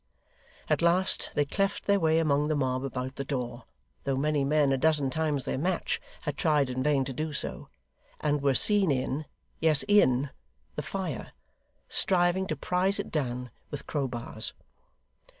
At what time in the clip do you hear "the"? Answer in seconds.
2.47-2.55, 3.17-3.23, 10.75-10.81